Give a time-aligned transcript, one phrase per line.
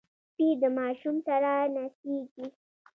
[0.27, 2.45] سپي د ماشوم سره نڅېږي.